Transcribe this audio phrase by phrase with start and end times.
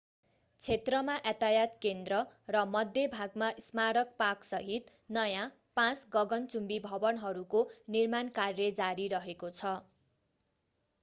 [0.59, 2.21] क्षेत्रमा यातायात केन्द्र
[2.49, 4.89] र मध्य भागमा स्मारक पार्कसहित
[5.11, 5.45] नयाँ
[5.75, 7.63] पाँच गगनचुम्बी भवनहरूको
[7.91, 9.77] निर्माण कार्य जारी रहेको छ